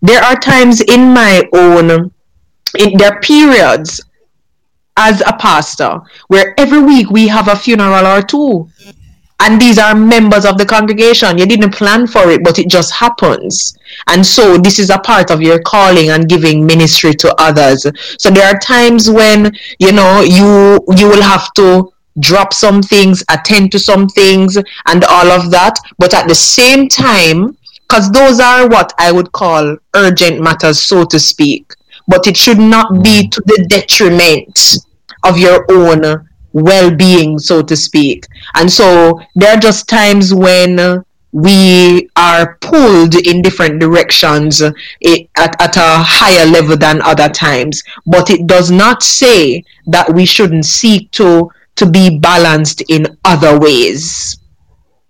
[0.00, 2.12] There are times in my own
[2.78, 4.04] in their periods
[4.96, 8.68] as a pastor where every week we have a funeral or two.
[9.40, 11.36] And these are members of the congregation.
[11.36, 13.76] You didn't plan for it but it just happens.
[14.08, 17.84] And so this is a part of your calling and giving ministry to others.
[18.18, 23.24] So there are times when you know you you will have to drop some things
[23.30, 25.78] attend to some things and all of that.
[25.98, 27.56] But at the same time
[27.88, 31.72] because those are what i would call urgent matters so to speak.
[32.06, 33.30] But it should not be mm.
[33.30, 34.78] to the detriment
[35.24, 38.26] of your own well-being so to speak.
[38.54, 45.60] And so there are just times when we are pulled in different directions eh, at,
[45.60, 47.82] at a higher level than other times.
[48.06, 53.58] But it does not say that we shouldn't seek to to be balanced in other
[53.58, 54.38] ways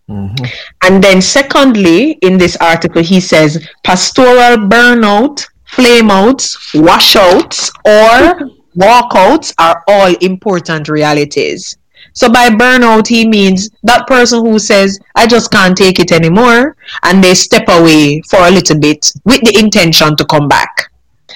[0.09, 0.45] mm-hmm.
[0.83, 9.83] and then secondly in this article he says pastoral burnout flameouts washouts or walkouts are
[9.89, 11.77] all important realities.
[12.13, 16.77] So by burnout, he means that person who says, I just can't take it anymore,
[17.03, 20.93] and they step away for a little bit with the intention to come back.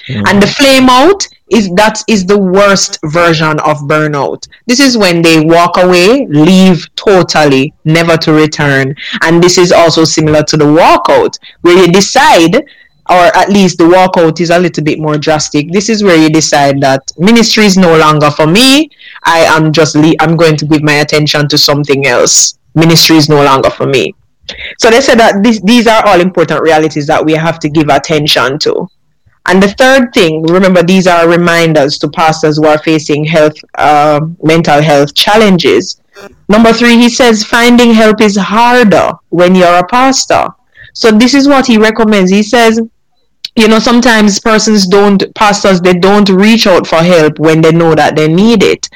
[0.07, 0.23] Mm-hmm.
[0.27, 4.47] And the flame out is that is the worst version of burnout.
[4.67, 8.95] This is when they walk away, leave totally, never to return.
[9.23, 12.63] And this is also similar to the walkout, where you decide
[13.09, 15.71] or at least the walkout is a little bit more drastic.
[15.71, 18.91] This is where you decide that ministry is no longer for me.
[19.23, 22.59] I am just le- I'm going to give my attention to something else.
[22.75, 24.13] Ministry is no longer for me.
[24.77, 27.89] So they said that this, these are all important realities that we have to give
[27.89, 28.87] attention to.
[29.49, 34.21] And the third thing, remember, these are reminders to pastors who are facing health, uh,
[34.43, 35.99] mental health challenges.
[36.47, 40.49] Number three, he says finding help is harder when you're a pastor.
[40.93, 42.29] So this is what he recommends.
[42.29, 42.79] He says
[43.55, 47.95] you know sometimes persons don't pastors they don't reach out for help when they know
[47.95, 48.87] that they need it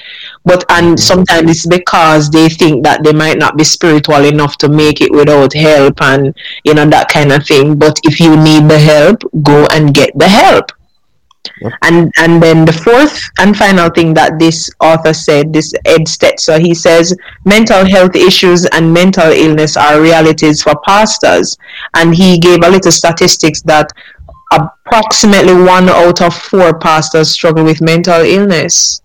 [0.46, 0.96] but and mm-hmm.
[0.98, 5.12] sometimes it's because they think that they might not be spiritual enough to make it
[5.12, 9.24] without help and you know that kind of thing but if you need the help
[9.41, 10.72] go and get the help
[11.62, 11.74] Yep.
[11.82, 16.60] And and then the fourth and final thing that this author said, this Ed Stetzer,
[16.60, 17.16] he says
[17.46, 21.58] mental health issues and mental illness are realities for pastors.
[21.96, 23.89] And he gave a little statistics that
[24.52, 29.02] approximately one out of four pastors struggle with mental illness.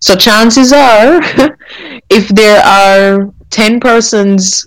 [0.00, 1.20] So chances are,
[2.10, 4.66] if there are 10 persons,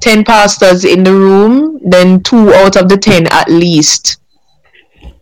[0.00, 4.18] 10 pastors in the room, then two out of the 10 at least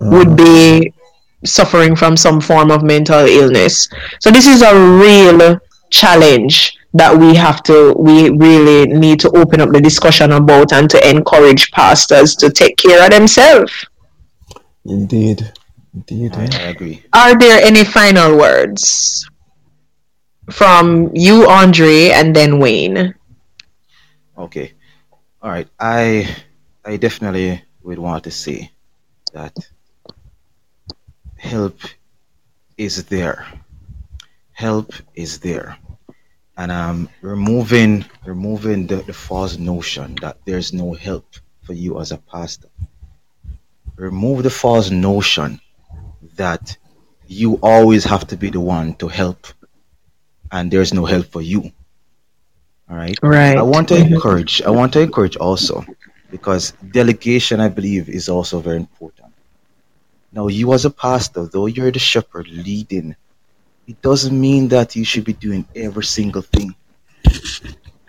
[0.01, 0.93] would be
[1.45, 3.89] suffering from some form of mental illness.
[4.21, 5.59] So this is a real
[5.91, 10.91] challenge that we have to we really need to open up the discussion about and
[10.91, 13.73] to encourage pastors to take care of themselves
[14.85, 15.53] Indeed.
[15.95, 16.33] Indeed.
[16.35, 17.03] I, I agree.
[17.13, 19.29] Are there any final words
[20.51, 23.15] from you, Andre, and then Wayne?
[24.37, 24.73] Okay.
[25.43, 25.69] All right.
[25.79, 26.37] I
[26.85, 28.71] I definitely would want to say
[29.33, 29.57] that
[31.37, 31.79] help
[32.77, 33.47] is there.
[34.53, 35.79] Help is there.
[36.57, 41.27] And um removing removing the, the false notion that there's no help
[41.63, 42.69] for you as a pastor
[43.97, 45.61] remove the false notion
[46.37, 46.77] that
[47.27, 49.47] you always have to be the one to help
[50.53, 51.73] and there's no help for you.
[52.89, 53.17] All right?
[53.23, 53.57] Right.
[53.57, 55.85] I want to encourage i want to encourage also
[56.31, 59.33] because delegation i believe is also very important.
[60.33, 63.17] Now you as a pastor though you're the shepherd leading
[63.91, 66.77] it doesn't mean that you should be doing every single thing.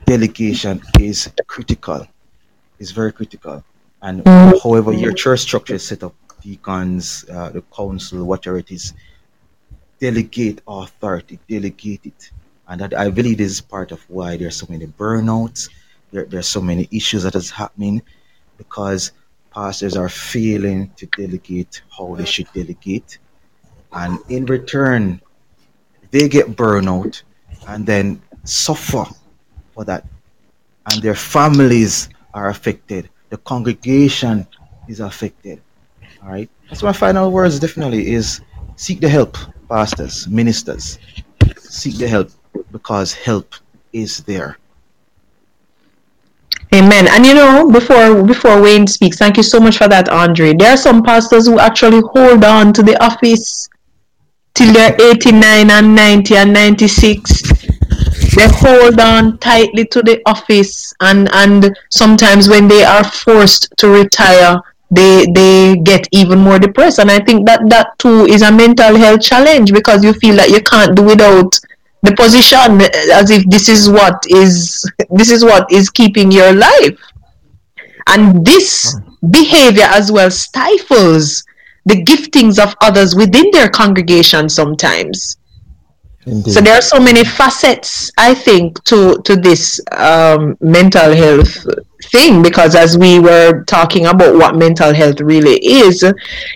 [0.05, 2.05] Delegation is critical.
[2.77, 3.63] Is very critical.
[3.99, 4.61] And mm.
[4.61, 8.93] however your church structure is set up, deacons, uh, the council, whatever it is,
[10.01, 12.31] delegate authority, delegate it.
[12.67, 15.69] And that I believe this is part of why there's so many burnouts,
[16.11, 18.01] there, there's so many issues that is happening
[18.57, 19.13] because
[19.53, 23.19] pastors are failing to delegate how they should delegate.
[23.93, 25.21] And in return,
[26.11, 27.23] they get burnout
[27.67, 29.05] and then suffer
[29.73, 30.05] for that.
[30.91, 34.45] And their families are affected the congregation
[34.87, 35.61] is affected.
[36.21, 36.49] All right.
[36.69, 37.59] That's my final words.
[37.59, 38.41] Definitely is
[38.81, 39.37] seek the help,
[39.69, 40.97] pastors, ministers.
[41.57, 42.31] Seek the help
[42.71, 43.53] because help
[43.93, 44.57] is there.
[46.73, 47.07] Amen.
[47.09, 50.53] And you know, before before Wayne speaks, thank you so much for that, Andre.
[50.53, 53.69] There are some pastors who actually hold on to the office
[54.55, 57.51] till they're 89 and 90 and 96
[58.35, 63.89] they hold on tightly to the office and and sometimes when they are forced to
[63.89, 64.59] retire
[64.91, 66.99] they they get even more depressed.
[66.99, 70.49] And i think that that too is a mental health challenge because you feel that
[70.49, 71.57] you can't do without
[72.03, 72.81] the position
[73.13, 76.99] as if this is what is this is what is keeping your life.
[78.07, 78.95] And this
[79.29, 81.43] behavior as well stifles
[81.85, 85.37] the giftings of others within their congregation sometimes
[86.25, 86.51] Indeed.
[86.51, 91.65] So there are so many facets, I think, to to this um, mental health
[92.11, 96.03] thing because as we were talking about what mental health really is,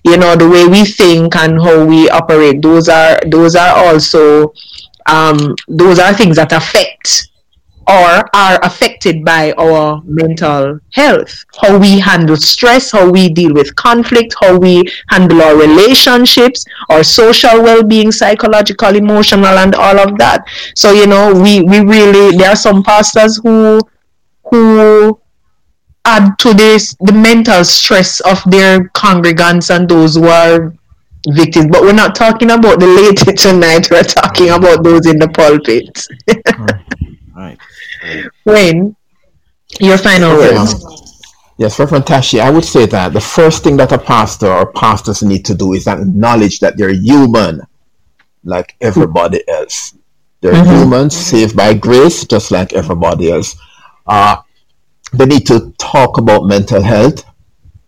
[0.04, 4.54] you know, the way we think and how we operate, those are those are also
[5.08, 7.30] um, those are things that affect
[7.88, 11.46] or are affected by our mental health.
[11.62, 17.04] How we handle stress, how we deal with conflict, how we handle our relationships, our
[17.04, 20.46] social well being, psychological, emotional, and all of that.
[20.76, 23.80] So, you know, we, we really, there are some pastors who,
[24.50, 25.20] who,
[26.06, 30.74] add to this the mental stress of their congregants and those who are
[31.30, 31.68] victims.
[31.72, 33.90] But we're not talking about the laity tonight.
[33.90, 36.08] We're talking about those in the pulpit.
[37.36, 37.58] right.
[38.46, 38.96] Wayne,
[39.80, 40.76] your final words.
[41.58, 45.24] Yes, Reverend Tashi, I would say that the first thing that a pastor or pastors
[45.24, 47.62] need to do is acknowledge that they're human
[48.44, 49.96] like everybody else.
[50.42, 50.84] They're mm-hmm.
[50.84, 53.56] humans saved by grace just like everybody else.
[54.06, 54.38] Uh,
[55.14, 57.24] they need to talk about mental health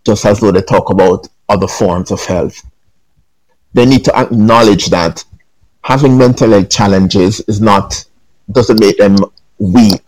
[0.04, 2.62] just as though they talk about other forms of health.
[3.74, 5.22] They need to acknowledge that
[5.82, 8.04] having mental health challenges is not
[8.50, 9.16] doesn't make them
[9.58, 10.06] weak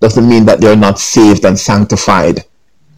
[0.00, 2.44] doesn't mean that they're not saved and sanctified.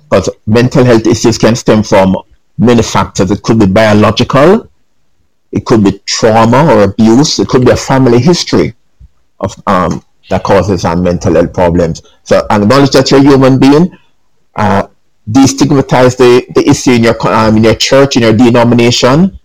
[0.09, 2.17] Because mental health issues can stem from
[2.59, 3.31] many factors.
[3.31, 4.71] It could be biological,
[5.53, 8.75] it could be trauma or abuse, it could be a family history
[9.41, 12.03] of um, that causes um, mental health problems.
[12.23, 13.97] So acknowledge that you're a human being,
[14.57, 14.89] uh,
[15.31, 19.39] destigmatize the, the issue in your um, in your church, in your denomination.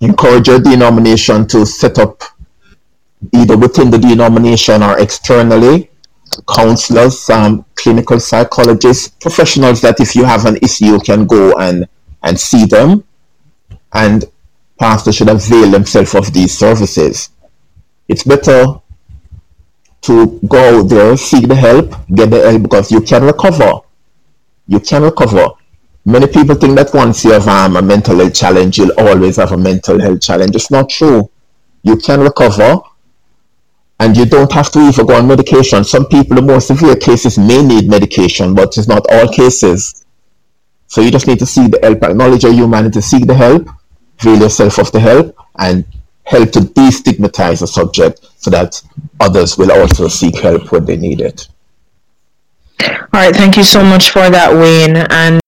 [0.00, 2.22] Encourage your denomination to set up
[3.32, 5.90] either within the denomination or externally
[6.48, 11.86] counselors, um, clinical psychologists, professionals that if you have an issue you can go and
[12.22, 13.04] and see them.
[13.92, 14.24] And
[14.78, 17.30] pastors should avail themselves of these services.
[18.08, 18.80] It's better
[20.02, 23.80] to go out there, seek the help, get the help because you can recover.
[24.66, 25.48] You can recover.
[26.04, 29.52] Many people think that once you have um, a mental health challenge, you'll always have
[29.52, 30.56] a mental health challenge.
[30.56, 31.30] It's not true.
[31.84, 32.80] You can recover
[34.02, 35.84] and you don't have to even go on medication.
[35.84, 40.04] Some people, the more severe cases, may need medication, but it's not all cases.
[40.88, 43.68] So you just need to seek the help, acknowledge your humanity, seek the help,
[44.20, 45.84] avail yourself of the help, and
[46.24, 48.82] help to destigmatize the subject so that
[49.20, 51.46] others will also seek help when they need it.
[52.80, 54.96] All right, thank you so much for that, Wayne.
[54.96, 55.40] And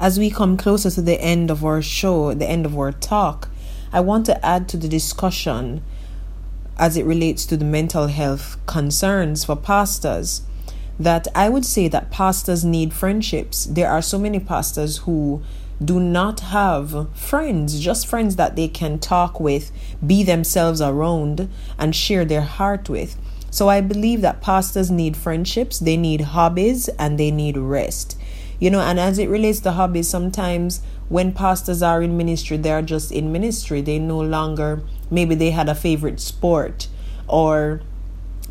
[0.00, 3.50] as we come closer to the end of our show, the end of our talk,
[3.92, 5.82] I want to add to the discussion
[6.78, 10.42] as it relates to the mental health concerns for pastors
[10.98, 13.64] that I would say that pastors need friendships.
[13.64, 15.42] There are so many pastors who
[15.84, 19.72] do not have friends, just friends that they can talk with,
[20.06, 23.16] be themselves around, and share their heart with.
[23.50, 28.18] So I believe that pastors need friendships, they need hobbies, and they need rest.
[28.60, 32.70] You know, and as it relates to hobbies, sometimes when pastors are in ministry, they
[32.70, 33.80] are just in ministry.
[33.80, 36.88] They no longer, maybe they had a favorite sport
[37.28, 37.80] or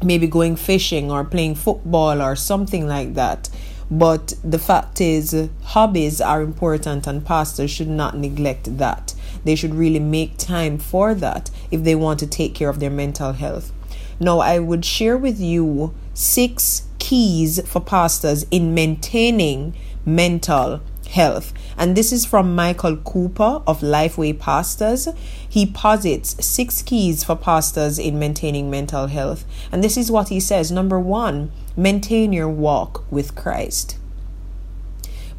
[0.04, 3.50] maybe going fishing or playing football or something like that.
[3.92, 9.14] But the fact is, hobbies are important, and pastors should not neglect that.
[9.44, 12.90] They should really make time for that if they want to take care of their
[12.90, 13.72] mental health.
[14.20, 19.76] Now, I would share with you six keys for pastors in maintaining
[20.06, 21.54] mental health.
[21.78, 25.08] And this is from Michael Cooper of Lifeway Pastors.
[25.48, 29.46] He posits six keys for pastors in maintaining mental health.
[29.72, 33.98] And this is what he says Number one, maintain your walk with Christ.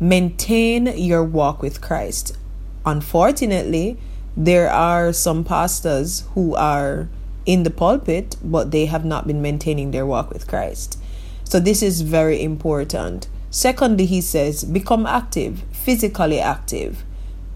[0.00, 2.36] Maintain your walk with Christ.
[2.84, 3.96] Unfortunately,
[4.36, 7.08] there are some pastors who are
[7.46, 10.98] in the pulpit, but they have not been maintaining their walk with Christ.
[11.44, 13.28] So, this is very important.
[13.50, 17.04] Secondly, he says, become active, physically active.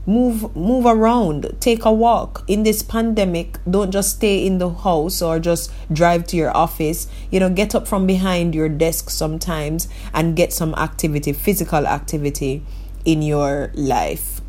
[0.07, 2.45] Move move around, take a walk.
[2.47, 7.09] In this pandemic, don't just stay in the house or just drive to your office.
[7.31, 12.63] You know, get up from behind your desk sometimes and get some activity, physical activity
[13.05, 14.41] in your life.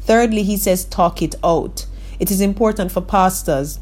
[0.00, 1.86] Thirdly, he says talk it out.
[2.18, 3.80] It is important for pastors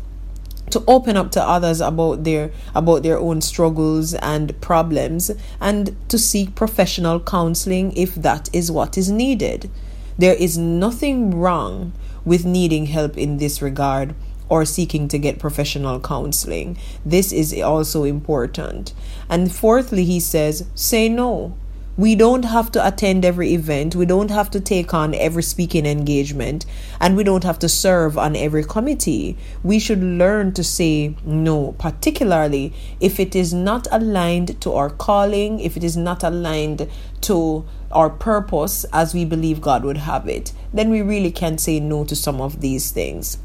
[0.70, 6.18] to open up to others about their about their own struggles and problems and to
[6.18, 9.70] seek professional counseling if that is what is needed.
[10.18, 11.92] There is nothing wrong
[12.24, 14.14] with needing help in this regard
[14.48, 16.76] or seeking to get professional counseling.
[17.04, 18.94] This is also important.
[19.28, 21.56] And fourthly he says say no
[21.98, 23.96] we don't have to attend every event.
[23.96, 26.64] We don't have to take on every speaking engagement.
[27.00, 29.36] And we don't have to serve on every committee.
[29.64, 35.58] We should learn to say no, particularly if it is not aligned to our calling,
[35.58, 36.88] if it is not aligned
[37.22, 40.52] to our purpose as we believe God would have it.
[40.72, 43.38] Then we really can say no to some of these things.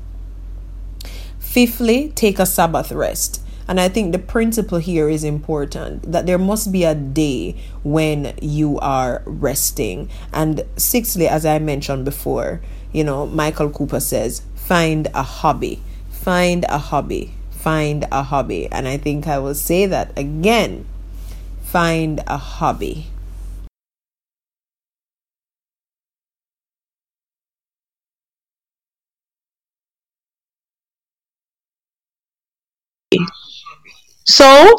[1.39, 3.42] Fifthly, take a Sabbath rest.
[3.67, 8.33] And I think the principle here is important that there must be a day when
[8.41, 10.09] you are resting.
[10.33, 12.61] And sixthly, as I mentioned before,
[12.91, 15.81] you know, Michael Cooper says, find a hobby.
[16.09, 17.33] Find a hobby.
[17.51, 18.67] Find a hobby.
[18.71, 20.85] And I think I will say that again.
[21.63, 23.07] Find a hobby.
[34.25, 34.73] So,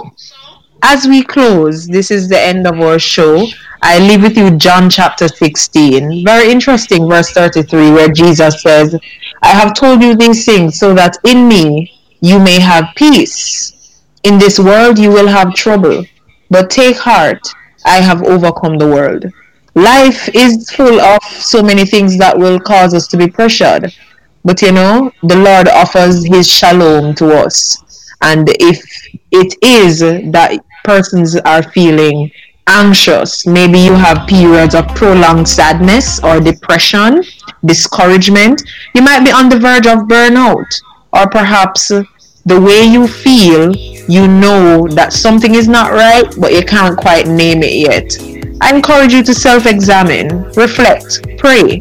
[0.82, 3.46] as we close, this is the end of our show.
[3.82, 6.24] I leave with you John chapter 16.
[6.24, 8.98] Very interesting, verse 33, where Jesus says,
[9.42, 11.92] I have told you these things so that in me
[12.22, 14.02] you may have peace.
[14.22, 16.04] In this world you will have trouble,
[16.48, 17.46] but take heart,
[17.84, 19.26] I have overcome the world.
[19.74, 23.92] Life is full of so many things that will cause us to be pressured.
[24.42, 27.83] But you know, the Lord offers his shalom to us.
[28.22, 28.82] And if
[29.30, 30.00] it is
[30.32, 32.30] that persons are feeling
[32.66, 37.22] anxious, maybe you have periods of prolonged sadness or depression,
[37.64, 38.62] discouragement,
[38.94, 40.66] you might be on the verge of burnout,
[41.12, 41.88] or perhaps
[42.46, 43.74] the way you feel
[44.06, 48.18] you know that something is not right, but you can't quite name it yet.
[48.60, 51.80] I encourage you to self examine, reflect, pray.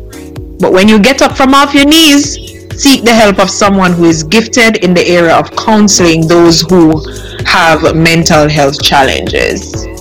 [0.60, 2.38] But when you get up from off your knees,
[2.78, 7.02] seek the help of someone who is gifted in the area of counseling those who
[7.46, 9.93] have mental health challenges.